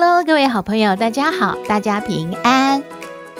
[0.00, 2.80] Hello，各位好朋友，大家好，大家平安。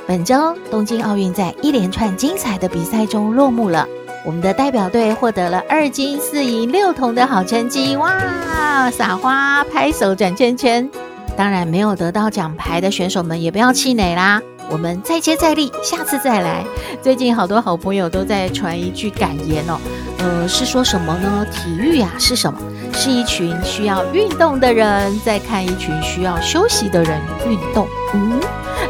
[0.08, 3.86] 本周东京奥运在一连串精彩的比赛中落幕了，
[4.26, 8.90] 我们的代表队获得了二金四银六铜的好成绩，哇！
[8.90, 10.90] 撒花、拍手、转圈圈。
[11.36, 14.42] 当然，没有得到奖牌的选手们也不要气馁啦。
[14.68, 16.64] 我们再接再厉，下次再来。
[17.00, 19.78] 最近好多好朋友都在传一句感言哦，
[20.18, 21.46] 呃，是说什么呢？
[21.52, 22.58] 体育呀，是什么？
[22.92, 27.86] 是一群需要运动的人在看一群需要休息的人运动。
[28.14, 28.40] 嗯，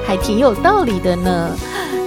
[0.07, 1.51] 还挺有道理的呢。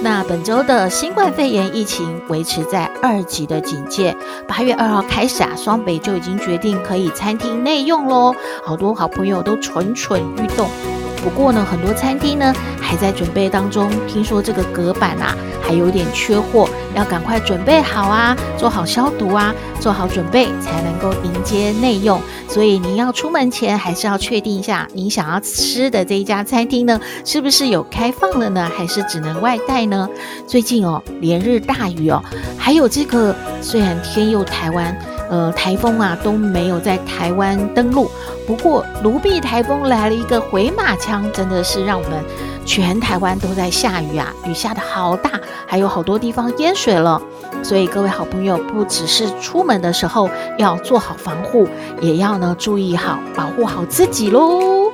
[0.02, 4.16] 那本周的新冠肺炎疫情维持在二级的警戒，
[4.48, 8.34] 八月二号开始啊，双北就已经决定可以餐厅内用喽。
[8.64, 10.68] 好多好朋友都蠢蠢欲动。
[11.22, 13.90] 不过呢，很多餐厅呢还在准备当中。
[14.08, 22.20] 听说这个隔板啊还有点缺货，要赶快准备好啊，做好消毒啊，做好准备才能够迎接内用。
[22.48, 30.08] 所以您要出门前还是要确定一下，您想要吃的这一家餐厅呢是不是有开放了呢，还是只能外带呢？
[30.46, 32.22] 最近哦连日大雨哦，
[32.58, 34.94] 还有这个虽然天佑台湾。
[35.32, 38.10] 呃，台风啊都没有在台湾登陆，
[38.46, 42.22] 不过卢碧台风来了一个回马枪，真的是让我们
[42.66, 45.30] 全台湾都在下雨啊，雨下的好大，
[45.66, 47.18] 还有好多地方淹水了。
[47.62, 51.66] 所以各位好朋友，不只是出门的时候要做好防护，
[52.02, 54.92] 也要呢注意好保护好自己喽。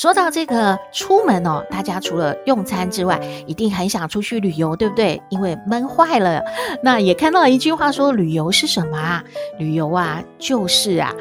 [0.00, 5.20] 说到这个出门哦，大家除了用餐之外，一定很想出去旅游，对不对？
[5.28, 6.42] 因为闷坏了。
[6.82, 9.22] 那也看到一句话说，旅游是什么啊？
[9.58, 11.14] 旅游啊，就是啊。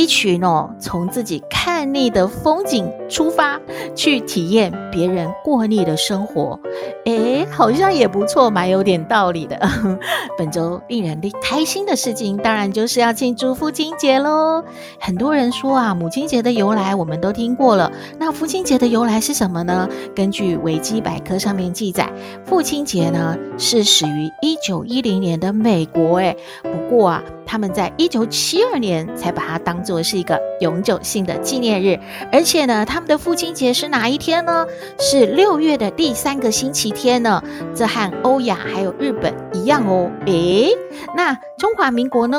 [0.00, 3.60] 一群哦，从自己看腻的风景出发，
[3.94, 6.58] 去体验别人过腻的生活，
[7.04, 9.60] 诶，好像也不错，蛮有点道理的。
[10.38, 14.64] 本周令人开心的事情，当然就是要庆祝父亲节喽。
[14.98, 19.86] 很多人说啊，母亲节的由来我们都听过了，那父亲节的由来是什么呢？
[20.16, 22.10] 根据维基百科上面记载，
[22.46, 27.22] 父亲节呢是始于一九一零年的美国，诶，不过啊。
[27.50, 31.98] 他们在一九七二年才把它当作是一个永久性的纪念日，
[32.30, 34.64] 而且呢，他们的父亲节是哪一天呢？
[35.00, 37.42] 是六月的第三个星期天呢。
[37.74, 40.08] 这和欧亚还有日本一样哦。
[40.26, 40.70] 诶，
[41.16, 42.38] 那中华民国呢？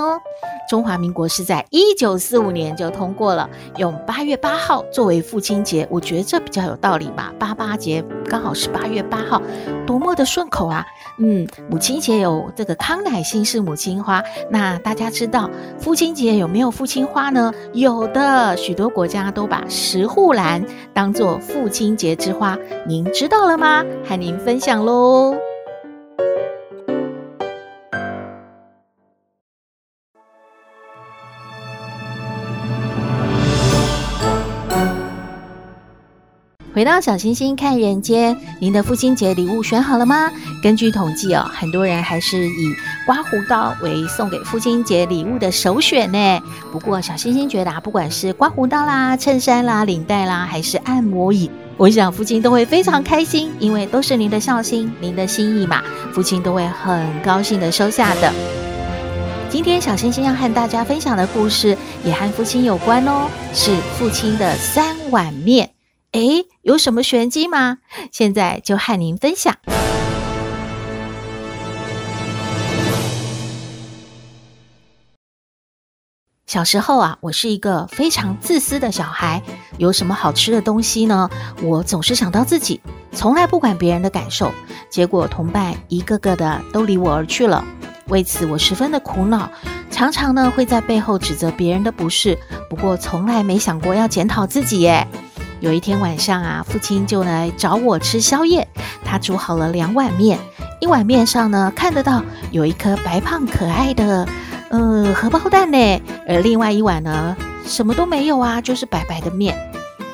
[0.69, 7.33] 中华民国是在一九四五年就通过了，用八月八号作为父亲节，我觉得这比较有道理吧。
[7.37, 9.41] 八八节刚好是八月八号，
[9.85, 10.85] 多么的顺口啊！
[11.19, 17.51] 嗯，母亲节有这个康乃馨是母亲花，那大家大家知道父亲节有没有父亲花呢？
[17.73, 20.63] 有的，许多国家都把石斛兰
[20.93, 23.83] 当做父亲节之花，您知道了吗？
[24.07, 25.35] 和您分享喽。
[36.73, 40.31] 回到小星星看人间，您的父亲节礼物选好了吗？
[40.63, 42.73] 根据统计哦，很多人还是以
[43.05, 46.41] 刮胡刀为送给父亲节礼物的首选呢。
[46.71, 55.81] 不过小星星觉得啊，不管是刮胡刀啦、衬衫啦、领带啦，还是按摩椅，我想父亲都会非常开心，因为都是您的孝心、您的心意嘛，
[56.13, 58.31] 父亲都会很高兴的收下的。
[59.49, 65.70] 今天小星星要和大家分享的故事也和父亲有关哦，是父亲的三碗面。
[66.11, 67.77] 诶，有什么玄机吗？
[68.11, 69.55] 现在就和您分享。
[76.45, 79.41] 小时候啊，我是一个非常自私的小孩。
[79.77, 81.29] 有什么好吃的东西呢？
[81.63, 82.81] 我总是想到自己，
[83.13, 84.51] 从来不管别人的感受。
[84.89, 87.63] 结果同伴一个个的都离我而去了，
[88.09, 89.49] 为此我十分的苦恼，
[89.89, 92.37] 常常呢会在背后指责别人的不是，
[92.69, 95.07] 不过从来没想过要检讨自己耶。
[95.61, 98.67] 有一天晚上啊，父亲就来找我吃宵夜。
[99.05, 100.39] 他煮好了两碗面，
[100.79, 104.27] 一碗面上呢看得到有一颗白胖可爱的
[104.69, 109.55] 呃荷包蛋呢，而另外一碗呢什么都没有啊，就是白白的面。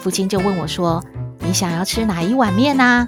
[0.02, 1.04] 父亲就问我说
[1.40, 3.08] ：“你想要吃哪一碗面呢？”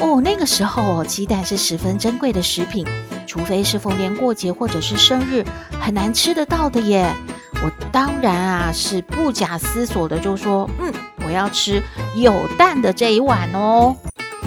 [0.00, 2.86] 哦，那个时候哦鸡蛋是十分珍贵的食品，
[3.26, 5.44] 除非是逢年过节或者是生日，
[5.78, 7.12] 很难吃得到的耶。
[7.60, 10.92] 我当然啊是不假思索的就说，嗯，
[11.28, 11.82] 我要吃
[12.14, 13.94] 有蛋的这一碗哦。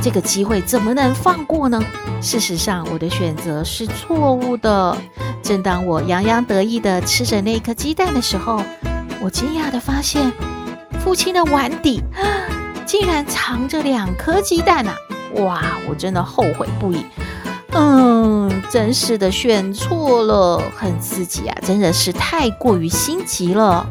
[0.01, 1.79] 这个机会怎么能放过呢？
[2.19, 4.97] 事实上，我的选择是错误的。
[5.43, 8.63] 正当我洋洋得意地吃着那颗鸡蛋的时候，
[9.19, 10.31] 我惊讶地发现，
[11.03, 12.01] 父亲的碗底
[12.83, 14.95] 竟然藏着两颗鸡蛋啊！
[15.35, 17.05] 哇，我真的后悔不已。
[17.73, 21.55] 嗯，真是的，选错了，很刺激啊！
[21.63, 23.85] 真的是太过于心急了。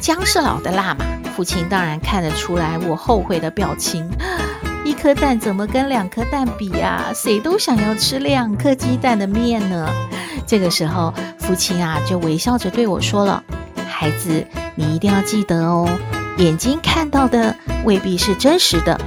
[0.00, 1.04] 姜是老的辣嘛，
[1.36, 4.08] 父亲当然看得出来我后悔的表情。
[4.84, 7.12] 一颗蛋怎么跟两颗蛋比呀？
[7.14, 9.86] 谁都想要吃两颗鸡蛋的面呢。
[10.46, 13.42] 这个时候，父亲啊就微笑着对我说了
[13.86, 15.86] ：“孩子，你一定要记得哦，
[16.38, 17.54] 眼睛看到的
[17.84, 18.98] 未必是真实的。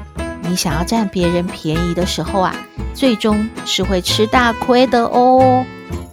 [0.42, 2.56] 你想要占别人便宜的时候啊。”
[2.94, 5.64] 最终是会吃大亏的哦！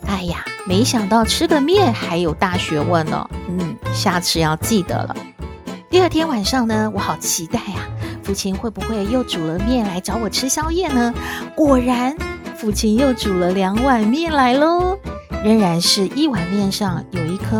[0.06, 3.28] 哎呀，没想到吃个面还有大学问呢。
[3.48, 5.16] 嗯，下次要记得了。
[5.88, 7.88] 第二天晚上呢，我好期待呀，
[8.22, 11.14] 父亲会不会又煮了面来找我吃宵夜呢？
[11.54, 12.16] 果然，
[12.56, 14.98] 父亲又煮了两碗面来喽，
[15.44, 17.58] 仍然是一碗面上有一颗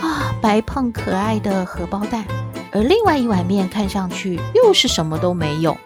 [0.00, 2.24] 啊白胖可爱的荷包蛋，
[2.72, 5.76] 而另外一碗面看上去又是什么都没有。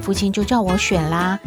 [0.00, 1.38] 父亲就叫我选啦。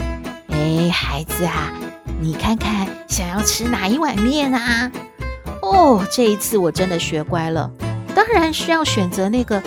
[0.49, 1.73] 哎，孩子啊，
[2.19, 4.91] 你看看想要吃哪一碗面啊？
[5.61, 7.69] 哦，这一次我真的学乖了，
[8.39, 9.61] 然是要选择那个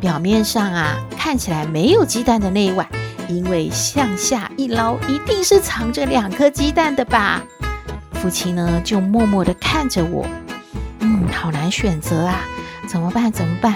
[0.00, 2.86] 表面上啊看起来没有鸡蛋的那一碗，
[3.28, 7.42] 因为向下一捞一定是藏着两颗鸡蛋的吧。
[8.12, 10.26] 父亲呢就默默地看着我，
[11.00, 12.40] 嗯，好难选择啊，
[12.88, 13.30] 怎么办？
[13.30, 13.74] 怎么办？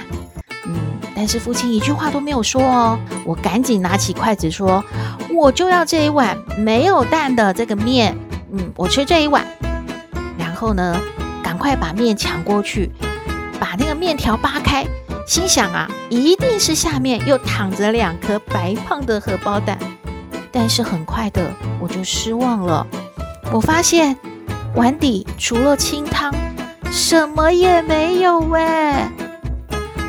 [0.67, 0.75] 嗯，
[1.15, 4.85] 但是父亲一句话都没有说哦，我赶紧拿起筷子说。
[5.33, 8.17] 我就要这一碗没有蛋的这个面，
[8.53, 9.47] 嗯，我吃这一碗。
[10.37, 11.01] 然后呢，
[11.43, 12.91] 赶快把面抢过去，
[13.61, 14.85] 把那个面条扒开，
[15.27, 19.79] 心想啊，一定是下面又躺着两颗白胖的荷包蛋。
[20.51, 22.85] 但是很快的，我就失望了，
[23.53, 24.17] 我发现
[24.75, 26.35] 碗底除了清汤，
[26.91, 28.61] 什么也没有喂。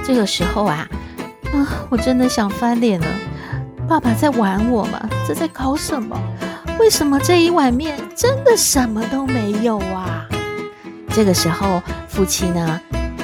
[0.03, 0.87] 这个时候啊，
[1.53, 3.07] 啊，我真的想翻脸了。
[3.87, 5.09] 爸爸在玩我吗？
[5.27, 6.17] 这在搞什么？
[6.79, 10.25] 为什么这一碗面真的什么都没有啊？
[11.09, 12.81] 这个时候，父亲呢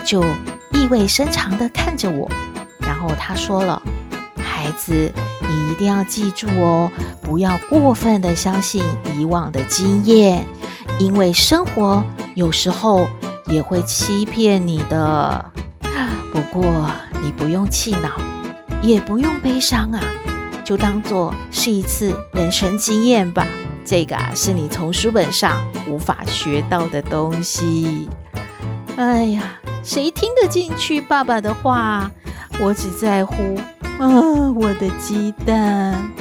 [0.08, 0.24] 就
[0.72, 2.32] 意味深长地看着我，
[2.80, 3.82] 然后他说了
[4.42, 5.12] ：“孩子，
[5.42, 6.90] 你一定要记住哦，
[7.22, 8.82] 不要过分地相信
[9.18, 10.46] 以往的经验，
[10.98, 12.02] 因为生活
[12.36, 13.10] 有时候
[13.48, 15.46] 也会欺骗你的。
[16.32, 16.90] 不过
[17.22, 18.12] 你不用气恼，
[18.82, 20.02] 也不用悲伤啊。”
[20.64, 23.46] 就当做是一次人生经验吧，
[23.84, 28.08] 这个啊是你从书本上无法学到的东西。
[28.96, 29.44] 哎呀，
[29.88, 32.12] 谁听得进去爸爸的话？
[32.60, 33.58] 我只在乎
[33.98, 36.12] 啊，我的鸡蛋。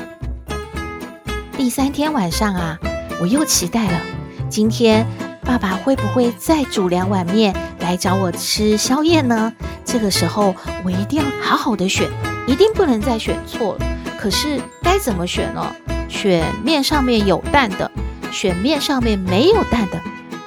[1.56, 2.78] 第三天晚上啊，
[3.20, 4.00] 我又期待了，
[4.48, 5.04] 今天
[5.42, 9.52] 爸爸会不会再煮两碗面来找我吃宵夜呢？
[9.84, 10.54] 这个时候
[10.84, 12.08] 我一定要好好的选，
[12.46, 13.86] 一定不能再选错了。
[14.16, 15.74] 可是该怎么选呢？
[16.08, 17.90] 选面上面有蛋的，
[18.30, 20.00] 选面上面没有蛋的，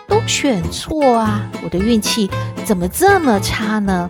[0.09, 1.47] 都选错啊！
[1.63, 2.29] 我的运气
[2.65, 4.09] 怎么这么差呢？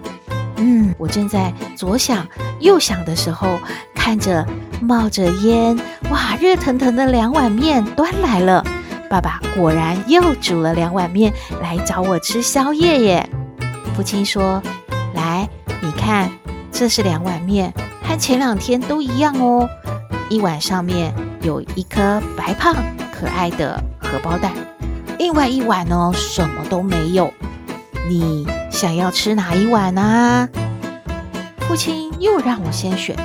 [0.55, 2.25] 嗯，我正在左想
[2.59, 3.59] 右想的时候，
[3.93, 4.45] 看着
[4.81, 5.77] 冒着烟，
[6.09, 8.65] 哇，热腾腾的两碗面端来了。
[9.09, 13.29] 爸爸果然又煮了两碗面来找我吃宵夜耶。
[13.95, 14.61] 父亲说
[15.13, 15.49] ：“来，
[15.81, 16.31] 你看，
[16.71, 19.69] 这是两碗面。”和前两天都一样哦，
[20.29, 22.75] 一碗上面有一颗白胖
[23.13, 24.51] 可爱的荷包蛋，
[25.19, 27.31] 另外一碗呢，什么都没有。
[28.07, 30.47] 你想要吃哪一碗呢？
[31.59, 33.15] 父亲又让我先选。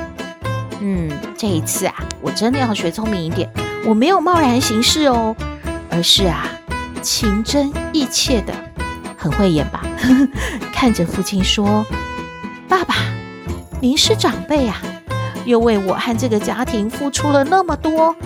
[0.81, 1.09] 嗯，
[1.39, 3.49] 这一次啊，我真的要学聪明一点，
[3.87, 5.37] 我没有贸然行事哦，
[5.89, 6.49] 而是啊，
[7.01, 8.53] 情真意切的，
[9.17, 9.87] 很会演吧？
[10.75, 11.87] 看着父亲说
[12.69, 12.97] ：“爸爸。”
[13.81, 14.83] 您是长辈啊，
[15.45, 18.17] 又为我和这个家庭付出了那么多，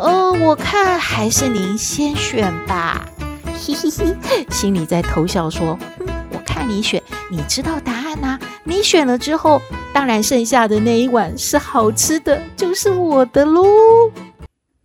[0.00, 3.04] 呃，我看还是您先选吧，
[3.44, 3.90] 嘿嘿
[4.22, 9.60] 嘿，心里在偷笑说，嗯，我看你选，你知道答案呐，你选了之后，
[9.92, 13.62] 当然剩下的那一碗是好吃的，就是我的喽。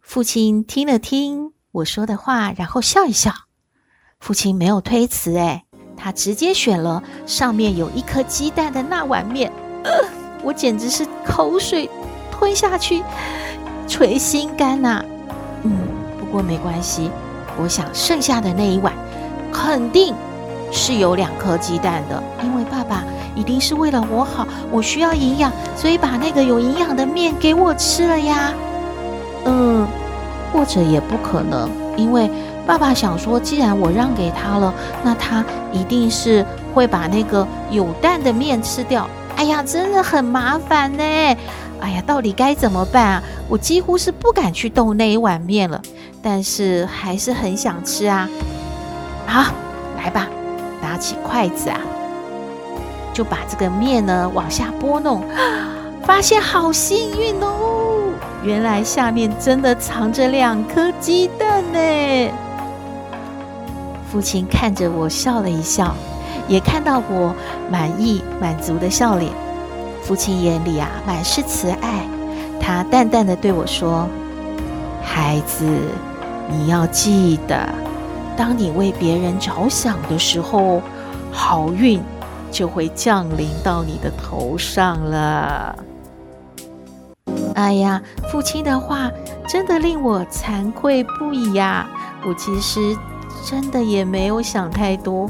[0.02, 3.32] 父亲听了听我说的话，然后笑一笑，
[4.20, 5.64] 父亲没有推辞，哎，
[5.96, 9.50] 他直接选了上面有一颗鸡蛋的那碗面。
[9.86, 9.92] 呃，
[10.44, 11.90] 我简直是口水
[12.30, 13.02] 吞下去，
[13.88, 15.04] 捶心肝呐、
[15.64, 15.72] 嗯，
[16.20, 17.10] 不过没关系，
[17.62, 18.94] 我想剩下的那一碗
[19.52, 20.14] 肯定
[20.72, 23.04] 是有两颗鸡蛋的，因为爸爸
[23.36, 28.54] 一定是为了我好，我需要营养，所以把那个有营养的面给我吃了呀。
[29.46, 29.88] 嗯，
[30.52, 32.30] 或者也不可能，因为
[32.66, 34.74] 爸爸想说，既然我让给他了，
[35.04, 39.08] 那他一定是会把那个有蛋的面吃掉。
[39.36, 41.04] 哎呀，真的很麻烦呢。
[41.82, 43.24] 哎呀，到底该怎么办啊？
[43.48, 45.82] 我几乎是不敢去动那一碗面了，
[46.22, 48.28] 但是还是很想吃啊。
[49.26, 49.52] 好，
[49.98, 50.28] 来吧，
[50.82, 51.80] 拿起筷子啊，
[53.14, 55.24] 就把这个面呢往下拨弄，
[56.04, 62.32] 发现好幸运哦，原来下面真的藏着两颗鸡蛋呢。
[64.12, 65.96] 父亲看着我笑了一笑。
[66.48, 67.34] 也看到我
[67.72, 69.32] 满意满足的笑脸，
[70.04, 72.08] 父亲眼里啊满是慈爱，
[72.66, 74.10] 他淡淡的对我说
[75.00, 75.64] ：“孩子，
[76.50, 77.70] 你要记得，
[78.36, 80.82] 当你为别人着想的时候，
[81.32, 82.02] 好运
[82.50, 85.78] 就会降临到你的头上了。”
[87.54, 89.12] 哎呀，父亲的话
[89.48, 91.88] 真的令我惭愧不已呀！
[92.28, 92.98] 我其实
[93.48, 95.30] 真的也没有想太多。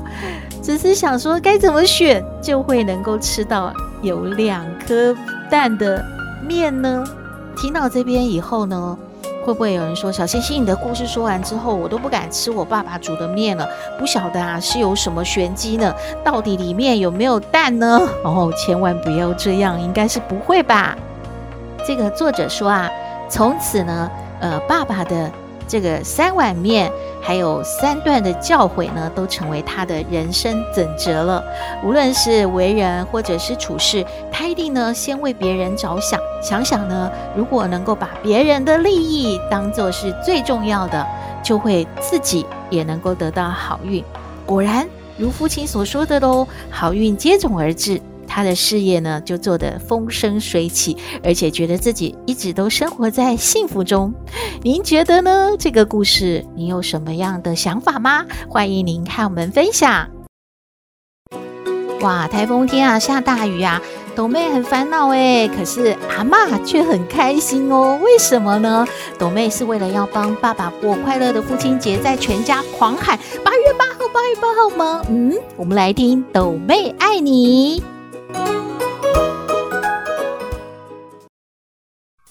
[0.62, 5.14] 只是想说该怎么选就会能够吃到有两颗
[5.52, 6.02] 蛋的
[6.42, 7.04] 面呢？
[7.56, 8.98] 听到这边以后呢，
[9.44, 13.68] 会不会有人说小星星，你的故事说完之后，我都不敢吃我爸爸煮的面了？
[13.98, 15.94] 不晓得啊，是有什么玄机呢？
[16.24, 18.00] 到底里面有没有蛋呢？
[18.24, 20.98] 哦，千万不要这样，应该是不会吧？
[21.88, 22.90] 这个作者说啊，
[23.30, 25.32] 从此呢，呃，爸爸的。
[25.68, 26.92] 这个三碗面，
[27.22, 31.44] 还有三段的教诲呢，都成为他的人生准则了。
[31.84, 41.06] 无论是为人或者是处事，他一定呢先为别人着想，想想呢，如果能够把别人的利益当作是最重要的，
[41.44, 44.04] 就会自己也能够得到好运。
[44.46, 48.00] 果然，如父亲所说的喽，好运接踵而至。
[48.28, 54.14] 他的事业呢，就做得风生水起，而且觉得自己一直都生活在幸福中。
[54.62, 55.52] 您觉得呢？
[55.58, 58.26] 这个故事，您有什么样的想法吗？
[58.50, 60.10] 欢迎您和我们分享。
[62.02, 63.82] 哇，台风天啊，下大雨啊，
[64.16, 68.00] 斗妹很烦恼哎，可是阿嬷却很开心哦。
[68.04, 68.86] 为什么呢？
[69.18, 75.06] 斗妹是为了要帮爸爸过快乐的父亲节，在全家狂喊八月八号，八月八号吗？
[75.10, 77.95] 嗯，我们来听斗妹爱你。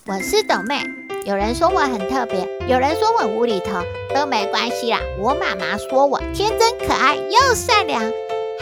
[0.07, 0.85] 我是豆妹，
[1.25, 3.83] 有人说我很特别，有人说我无厘头，
[4.15, 5.01] 都没关系啦。
[5.19, 8.03] 我妈妈说我天真可爱又善良，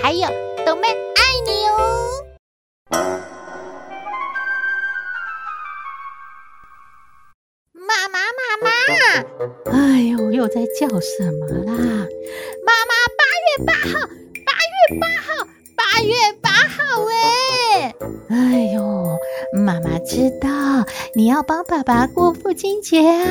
[0.01, 0.29] 还有
[0.65, 1.79] 豆妹爱你哦。
[7.75, 8.71] 妈妈妈妈，
[9.73, 11.73] 哎呦，又在叫什么啦？
[12.65, 14.07] 妈妈，八月八号，
[14.47, 15.29] 八月八号，
[15.95, 17.95] 八月八号，哎，
[18.31, 19.19] 哎呦。
[19.55, 20.49] 妈妈知道
[21.15, 23.29] 你要帮爸爸过父亲节啊！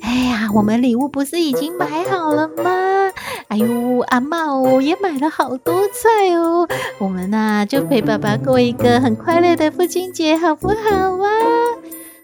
[0.00, 3.12] 哎呀，我们礼物不是已经买好了吗？
[3.48, 6.68] 哎呦，阿茂也买了好多菜哦，
[6.98, 10.74] 我们呐、就陪爸爸过一个很快乐的父亲节，好不好
[11.18, 11.28] 啊？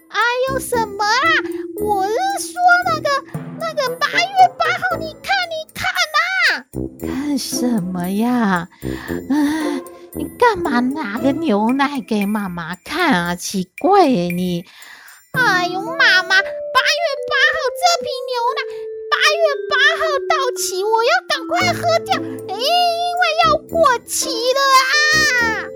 [0.07, 0.19] 哎
[0.49, 1.11] 呦，什么啊？
[1.81, 2.13] 我是
[2.47, 2.53] 说
[2.89, 3.09] 那个
[3.59, 5.35] 那个八月八号，你看
[6.99, 8.69] 呐、啊，看什么呀？
[9.29, 9.81] 啊！
[10.13, 13.35] 你干嘛拿个牛奶给妈妈看啊？
[13.35, 14.65] 奇怪耶你！
[15.33, 16.43] 哎呦，妈妈，八月
[17.29, 18.59] 八号这瓶牛奶
[19.09, 24.59] 八月八号到期，我要赶快喝掉，因为要过期了
[24.91, 25.69] 啊！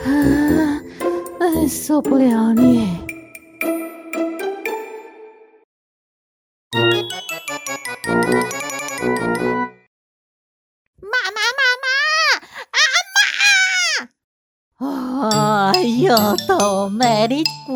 [0.08, 0.10] 啊，
[1.40, 3.11] 哎，受不了你！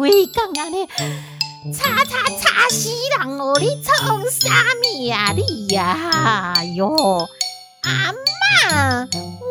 [0.06, 0.86] 规工安尼，
[1.72, 3.58] 叉叉叉死人哦！
[3.58, 4.50] 你创啥
[4.84, 6.54] 物啊你呀？
[6.54, 6.88] 哎呦，
[7.82, 9.08] 阿妈，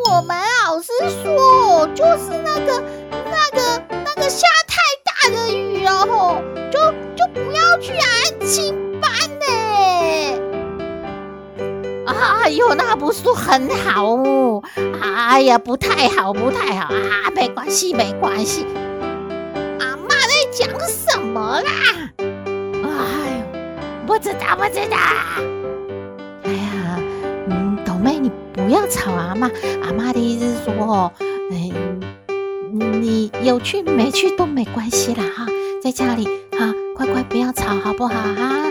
[0.08, 0.34] 我们
[0.64, 0.88] 老师
[1.22, 6.40] 说，就是那个、那个、那个下太大的雨了吼，
[6.72, 6.80] 就
[7.14, 9.44] 就不要去安亲班呢。
[12.06, 14.62] 哎呦，那不是很好哦？
[15.02, 17.30] 哎呀，不太好，不太好啊！
[17.34, 18.64] 没关系，没关系。
[21.64, 21.72] 啊！
[22.18, 24.96] 哎呦，不知道，不知道。
[26.44, 27.00] 哎呀，
[27.48, 29.50] 嗯，豆妹，你不要吵阿妈。
[29.82, 31.12] 阿妈的意思是说，
[31.50, 32.00] 嗯，
[33.02, 35.46] 你有去没去都没关系啦哈，
[35.82, 38.70] 在家里哈，乖乖不要吵，好不好哈？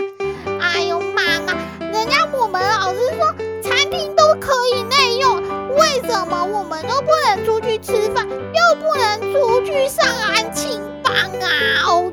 [0.60, 1.54] 哎呦妈妈，
[1.92, 5.42] 人家我们老师说产品都可以内用，
[5.76, 11.86] 为什么我们都不能出去吃饭，又不能出去上安亲班啊？
[11.88, 12.05] 哦。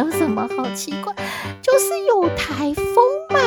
[0.00, 1.14] 有什么好奇怪，
[1.60, 2.94] 就是有台风
[3.30, 3.38] 嘛。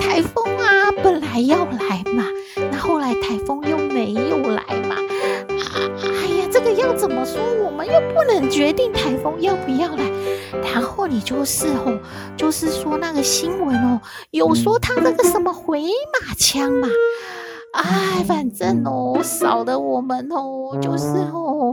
[0.00, 2.24] 台风啊，本来要来嘛，
[2.70, 4.96] 那后来台风又没有来嘛。
[4.96, 7.40] 啊，哎呀，这个要怎么说？
[7.64, 10.04] 我们又不能决定台风要不要来。
[10.72, 11.96] 然后你就是哦，
[12.36, 14.00] 就是说那个新闻哦，
[14.32, 16.88] 有说他那个什么回马枪嘛，
[17.72, 21.72] 哎，反正哦，少的我们哦，就是哦，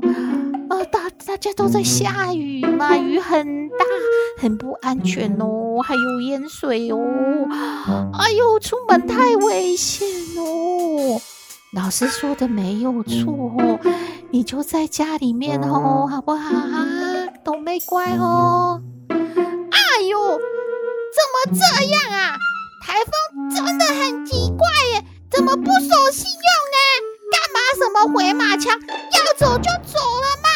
[0.77, 3.77] 呃，大大家都在下雨嘛，雨很大，
[4.39, 6.99] 很不安全哦，还有淹水哦，
[8.13, 10.07] 哎呦，出门太危险
[10.37, 11.19] 哦。
[11.73, 13.79] 老师说的没有错哦，
[14.29, 16.85] 你就在家里面哦，好不好啊？
[17.43, 18.79] 都没乖哦。
[19.09, 22.37] 哎呦，怎么这样啊？
[22.85, 26.77] 台风真的很奇怪耶，怎么不守信用呢？
[27.31, 30.46] 干嘛什么回马枪，要走就走了嘛，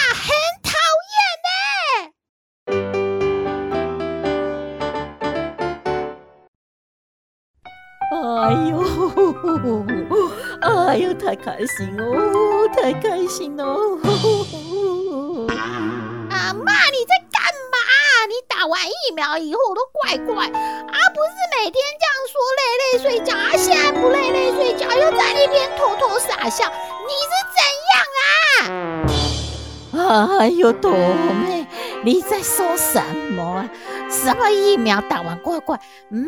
[10.61, 13.97] 哎呦，太开心哦，太开心哦。
[16.29, 17.77] 阿妈，你在干嘛？
[18.27, 20.51] 你打完疫苗以后都怪怪啊，
[21.13, 26.71] 不是每天这样说累累睡觉啊，现在不累累睡觉，又在那边偷偷傻笑，
[27.07, 27.59] 你是怎
[27.91, 28.05] 样
[29.93, 30.37] 啊？
[30.39, 31.65] 哎呦，朵妹，
[32.03, 33.69] 你在说什么？
[34.23, 35.79] 什么疫苗打完怪怪？
[36.09, 36.27] 没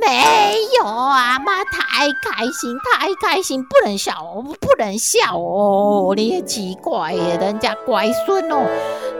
[0.79, 4.13] 有啊，妈太开心，太开心，不能笑，
[4.59, 8.65] 不能笑哦，你也奇怪耶，人家乖孙哦。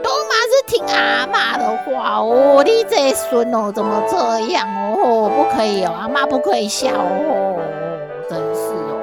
[0.02, 5.30] 都嘛是听阿妈的话哦，你这孙哦怎么这样哦？
[5.30, 7.60] 不可以哦，阿妈不可以笑哦，
[8.28, 9.00] 真是哦。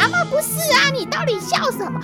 [0.00, 2.00] 阿妈不是啊，你到底笑什么？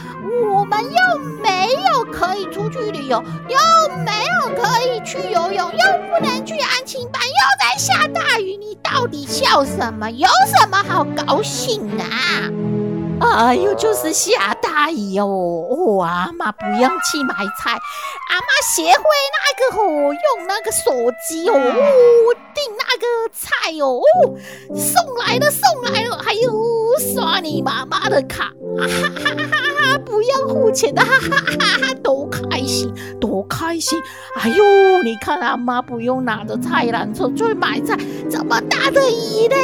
[0.52, 10.10] 我们又没有可以出去旅游，又没有可以去游泳，又不能去安亲班，又在下大雨，你到底笑什么？
[10.10, 12.48] 有什么好高兴啊？
[13.20, 15.26] 哎呦，就是下大雨哦！
[15.26, 19.02] 哦，阿妈不用去买菜，阿妈学会
[19.34, 20.92] 那个哦，用那个手
[21.28, 21.54] 机哦，
[22.54, 24.00] 订那个菜哦，
[24.76, 26.52] 送来了送来了，还有
[27.12, 29.46] 刷你妈妈的卡，哈哈哈
[29.92, 29.98] 哈！
[30.06, 31.94] 不要付钱的，哈哈哈哈！
[33.20, 33.98] 多开心！
[34.36, 37.96] 哎呦，你看阿妈不用拿着菜篮子去买菜，
[38.30, 39.56] 这么大的雨嘞！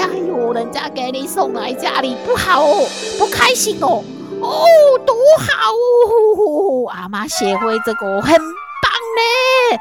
[0.00, 2.86] 哎呦，人家给你送来家里不好哦。
[3.18, 4.02] 不开心哦，
[4.40, 4.64] 哦，
[5.06, 6.88] 多好哦！
[6.88, 9.76] 阿妈学会这个很棒呢，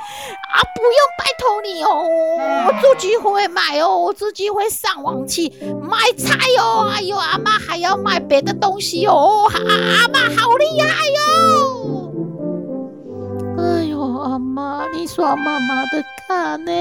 [0.53, 2.05] 啊，不用拜托你哦，
[2.67, 5.49] 我自己会买哦，我自己会上网去
[5.81, 6.89] 买菜哦。
[6.93, 11.68] 哎呦，阿妈还要买别的东西哦，阿阿妈好厉害哟！
[14.59, 16.71] 妈，你刷妈妈的卡呢？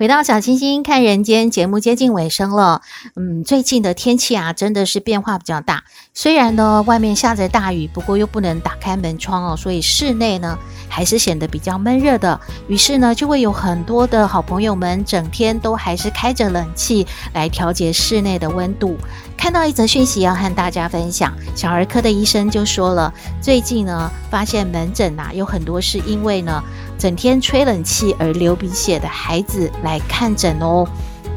[0.00, 2.80] 回到小星星看人间节目接近尾声了，
[3.16, 5.84] 嗯，最近的天气啊，真的是变化比较大。
[6.14, 10.58] 虽然呢，外面下着大雨，不过又不能打开门窗哦，所以室内呢
[10.88, 12.40] 还是显得比较闷热的。
[12.66, 18.96] 于是呢，就会有很多的好朋友们整天都还是开着冷气来调节室内的温度。
[19.36, 26.64] 看到一则讯息要和大家分享，小儿科的医生就说了，最近呢发现门诊呐、啊、有很多是因为呢。
[27.00, 30.86] 整天吹冷气而流鼻血的孩子来看诊哦，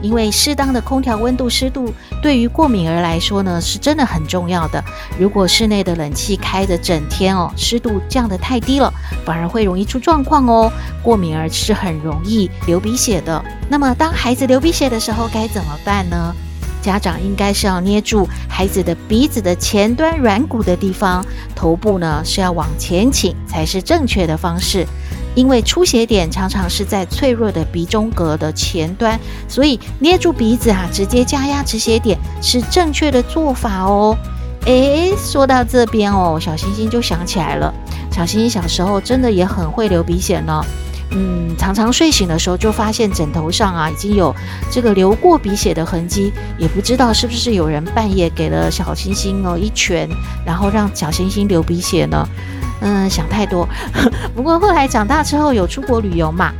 [0.01, 4.83] 因为适当的空调温度湿度对于过敏儿来说呢是真的很重要的。
[5.17, 10.69] 如果室内的冷气开着整天哦，湿度降得太低了，反而会容易出状况哦。
[11.01, 13.41] 过敏儿是很容易流鼻血的。
[13.69, 16.35] 那么当孩子流鼻血的时候该怎么办呢？
[16.81, 24.85] 家长应该是要捏住孩子的鼻子的前端软骨的地方，头部呢是要往前倾才是正确的方式。
[25.35, 34.17] 因为出血点常常是在脆弱的鼻中隔的前端，所以捏住鼻子啊，直接加压止血点是正确的做法哦。
[34.65, 37.73] 诶，说到这边哦，小星星就想起来了，
[38.11, 40.63] 小星星小时候真的也很会流鼻血呢。
[41.15, 44.33] 嗯，常常睡醒的时候就发现枕头上啊已经有
[44.71, 50.09] 这个流过鼻血的痕迹，也不知道是不是有人半夜给了小星星哦一拳，
[50.45, 52.27] 然后让小星星流鼻血呢？
[52.83, 53.67] 嗯，想太多。
[54.35, 56.51] 不过后来长大之后有出国旅游嘛，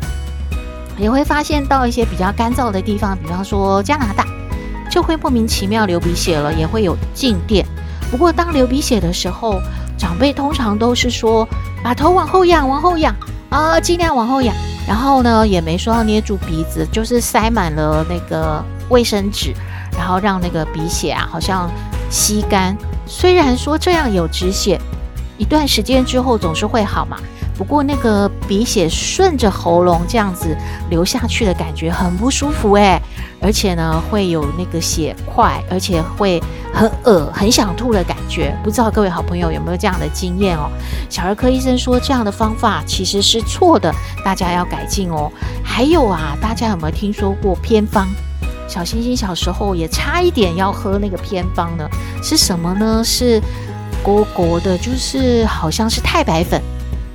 [0.98, 4.26] 也会发现到一些比较干燥的地方，比方说加拿大，
[4.90, 7.66] 就会莫名其妙流鼻血了，也会有静电。
[8.10, 9.60] 不过当流鼻血的时候，
[9.98, 11.48] 长辈通常都是说
[11.84, 13.14] 把头往后仰，往后仰
[13.50, 14.56] 啊，尽量往后仰。
[14.88, 19.54] 然后呢，也没说要捏住鼻子，就是塞满了那个卫生纸，
[19.98, 21.70] 然后让那个鼻血啊好像
[22.10, 22.78] 吸干。
[23.06, 24.80] 虽然说这样有止血，
[25.38, 27.18] 一段时间之后总是会好嘛。
[27.56, 30.58] 不过那个鼻血顺着喉咙这样子
[30.90, 33.00] 流下去的感觉很不舒服诶，
[33.40, 36.42] 而且呢会有那个血块，而且会
[36.74, 38.58] 很恶、很想吐的感觉。
[38.64, 40.68] 不知道各位好朋友有没有这样的经验哦？
[41.12, 43.94] 小儿科医生说这样的方法其实是错的，
[44.26, 45.32] 大家要改进哦。
[45.64, 48.08] 还有啊，大家有没有听说过偏方？
[48.68, 51.88] 小星星小时候也差一点要喝那个偏方呢，
[52.24, 53.04] 是什么呢？
[53.04, 53.40] 是
[54.04, 56.62] 果果的，就是好像是太白粉。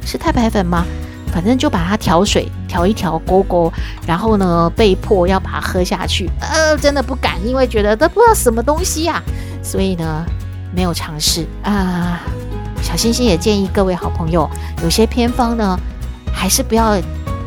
[0.05, 0.85] 是太白粉吗？
[1.31, 3.71] 反正就把它调水调一调勾勾，
[4.07, 6.27] 然后呢，被迫要把它喝下去。
[6.41, 9.23] 呃，真的不敢，因为觉得都不知道什么东西呀、
[9.63, 10.25] 所以呢，
[10.75, 12.23] 没有尝试啊。
[12.81, 14.49] 小星星也建议各位好朋友，
[14.83, 15.79] 有些偏方呢，
[16.33, 16.99] 还是不要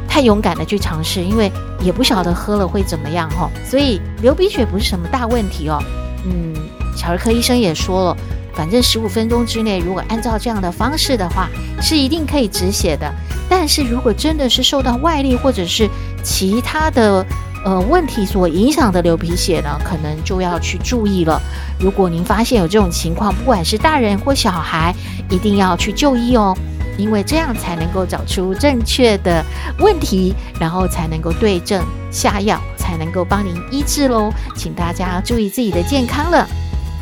[0.07, 1.51] 太勇敢的去尝试，因为
[1.81, 3.49] 也不晓得喝了会怎么样哈、哦。
[3.65, 5.81] 所以流鼻血不是什么大问题哦。
[6.25, 6.53] 嗯，
[6.95, 8.17] 小儿科医生也说了。
[8.53, 11.49] 反正十五分钟之内，如果按照这样的方式的话，
[11.81, 13.11] 是一定可以止血的。
[13.49, 15.89] 但是如果真的是受到外力或者是
[16.23, 17.25] 其他的
[17.65, 21.41] 呃问题所影响的流鼻血呢，可能就要去注意了。
[21.79, 24.93] 如果您发现有这种情况，不管是大人或小孩，
[25.29, 26.55] 一定要去就医哦，
[26.97, 29.43] 因为这样才能够找出正确的
[29.79, 34.31] 问题，然后才能够对症下药，才能够帮您医治喽。
[34.55, 36.47] 请大家注意自己的健康了。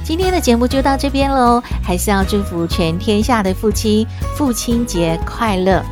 [0.10, 4.04] 今天的节目就到这边喽，还是要祝福全天下的父亲
[4.36, 5.86] 父亲节快乐。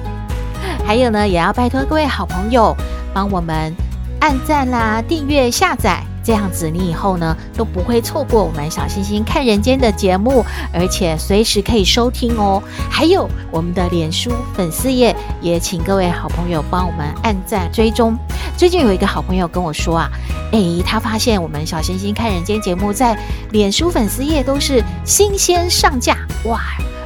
[0.84, 2.76] 还有呢，也要拜托各位好朋友
[3.14, 3.72] 帮我们
[4.20, 6.02] 按赞啦、订阅、下载。
[6.28, 12.62] 这样子，你以后呢都不会错过我们小星星看人间的节目，而且随时可以收听哦。
[12.92, 18.14] 还有我们的脸书粉丝页，也请各位好朋友帮我们按赞追踪。
[18.58, 20.12] 最近有一个好朋友跟我说啊，
[20.52, 23.18] 诶，他发现我们小星星看人间节目在
[23.52, 26.60] 脸书粉丝页都是新鲜上架，哇，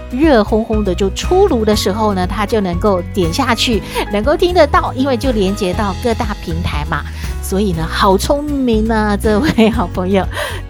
[0.10, 7.04] 热烘烘的就出炉的时候呢，他就能够点下去，能够听得到，因为就连接到各大平台嘛。
[7.52, 10.26] 所以呢，好聪明呢、这位好朋友，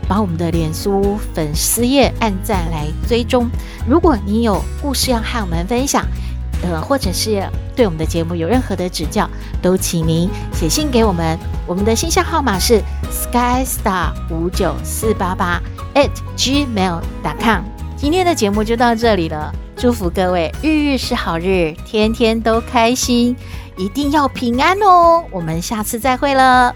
[0.07, 3.47] 把我们的脸书粉丝页按赞来追踪。
[3.87, 6.03] 如果你有故事要和我们分享，
[6.63, 9.29] 呃，或者是对我们的节目有任何的指教，
[9.61, 11.37] 都请您写信给我们。
[11.67, 15.61] 我们的信箱号码是 skystar 五九四八八
[15.93, 17.61] at gmail.com。
[17.95, 23.35] 今天的节目就到这里了，祝福各位日日是好日，天天都开心。
[23.75, 25.25] 一定要平安哦！
[25.31, 26.75] 我们下次再会了。